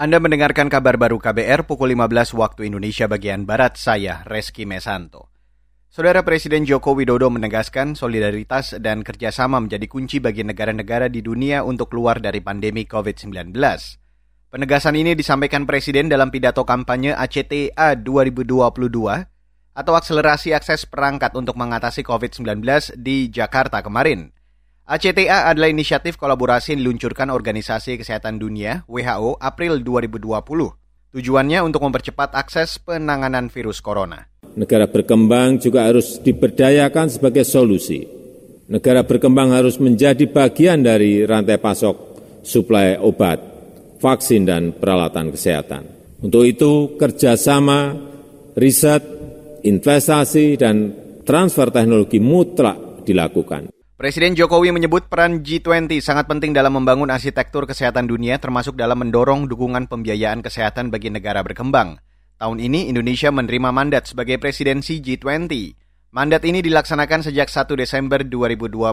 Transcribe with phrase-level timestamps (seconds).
[0.00, 5.28] Anda mendengarkan kabar baru KBR pukul 15 waktu Indonesia bagian Barat, saya Reski Mesanto.
[5.92, 11.92] Saudara Presiden Joko Widodo menegaskan solidaritas dan kerjasama menjadi kunci bagi negara-negara di dunia untuk
[11.92, 13.52] keluar dari pandemi COVID-19.
[14.48, 18.56] Penegasan ini disampaikan Presiden dalam pidato kampanye ACTA 2022
[19.76, 24.32] atau akselerasi akses perangkat untuk mengatasi COVID-19 di Jakarta kemarin.
[24.90, 31.14] ACTA adalah inisiatif kolaborasi yang diluncurkan Organisasi Kesehatan Dunia WHO April 2020.
[31.14, 34.26] Tujuannya untuk mempercepat akses penanganan virus corona.
[34.58, 38.02] Negara berkembang juga harus diberdayakan sebagai solusi.
[38.66, 41.96] Negara berkembang harus menjadi bagian dari rantai pasok
[42.42, 43.38] suplai obat,
[44.02, 45.82] vaksin, dan peralatan kesehatan.
[46.18, 47.94] Untuk itu, kerjasama,
[48.58, 49.06] riset,
[49.62, 50.90] investasi, dan
[51.22, 53.70] transfer teknologi mutlak dilakukan.
[54.00, 59.44] Presiden Jokowi menyebut peran G20 sangat penting dalam membangun arsitektur kesehatan dunia termasuk dalam mendorong
[59.44, 62.00] dukungan pembiayaan kesehatan bagi negara berkembang.
[62.40, 65.52] Tahun ini Indonesia menerima mandat sebagai presidensi G20.
[66.16, 68.88] Mandat ini dilaksanakan sejak 1 Desember 2021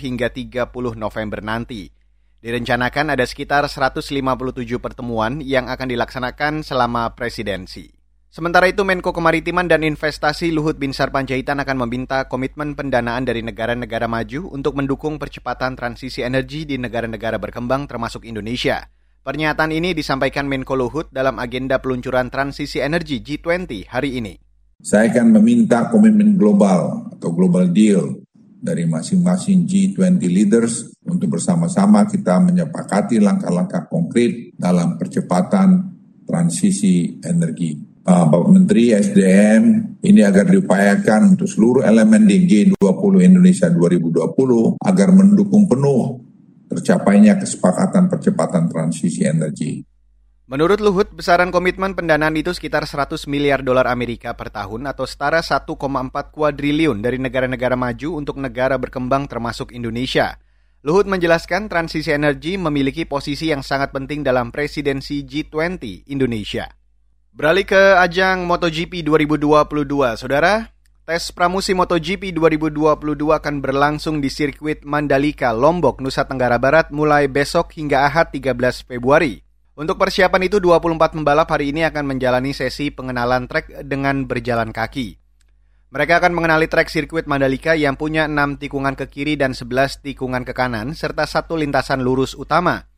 [0.00, 1.92] hingga 30 November nanti.
[2.40, 4.00] Direncanakan ada sekitar 157
[4.80, 7.97] pertemuan yang akan dilaksanakan selama presidensi.
[8.28, 14.04] Sementara itu, Menko Kemaritiman dan Investasi Luhut Binsar Panjaitan akan meminta komitmen pendanaan dari negara-negara
[14.04, 18.84] maju untuk mendukung percepatan transisi energi di negara-negara berkembang termasuk Indonesia.
[19.24, 24.36] Pernyataan ini disampaikan Menko Luhut dalam agenda peluncuran transisi energi G20 hari ini.
[24.84, 28.12] Saya akan meminta komitmen global atau global deal
[28.60, 35.96] dari masing-masing G20 leaders untuk bersama-sama kita menyepakati langkah-langkah konkret dalam percepatan
[36.28, 37.87] transisi energi.
[38.08, 45.08] Uh, Bapak Menteri SDM ini agar diupayakan untuk seluruh elemen di G20 Indonesia 2020 agar
[45.12, 46.16] mendukung penuh
[46.72, 49.84] tercapainya kesepakatan percepatan transisi energi.
[50.48, 55.44] Menurut Luhut, besaran komitmen pendanaan itu sekitar 100 miliar dolar Amerika per tahun atau setara
[55.44, 55.68] 1,4
[56.32, 60.40] kuadriliun dari negara-negara maju untuk negara berkembang termasuk Indonesia.
[60.80, 66.77] Luhut menjelaskan transisi energi memiliki posisi yang sangat penting dalam presidensi G20 Indonesia.
[67.38, 69.86] Beralih ke ajang MotoGP 2022,
[70.18, 70.74] Saudara.
[71.06, 77.78] Tes pramusim MotoGP 2022 akan berlangsung di sirkuit Mandalika, Lombok, Nusa Tenggara Barat mulai besok
[77.78, 79.38] hingga Ahad 13 Februari.
[79.78, 85.22] Untuk persiapan itu 24 pembalap hari ini akan menjalani sesi pengenalan trek dengan berjalan kaki.
[85.94, 90.42] Mereka akan mengenali trek sirkuit Mandalika yang punya 6 tikungan ke kiri dan 11 tikungan
[90.42, 92.90] ke kanan serta satu lintasan lurus utama.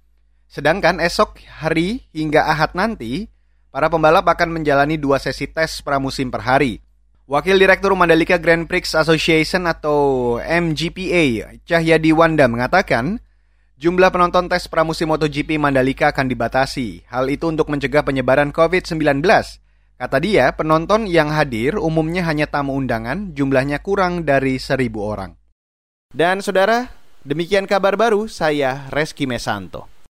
[0.49, 3.29] Sedangkan esok hari hingga Ahad nanti
[3.71, 6.83] Para pembalap akan menjalani dua sesi tes pramusim per hari.
[7.31, 13.23] Wakil Direktur Mandalika Grand Prix Association atau MGPA, Cahyadi Wanda mengatakan,
[13.79, 17.07] jumlah penonton tes pramusim MotoGP Mandalika akan dibatasi.
[17.07, 19.23] Hal itu untuk mencegah penyebaran COVID-19.
[19.95, 25.39] Kata dia, penonton yang hadir umumnya hanya tamu undangan, jumlahnya kurang dari seribu orang.
[26.11, 26.91] Dan saudara,
[27.23, 30.00] demikian kabar baru, saya Reski Mesanto.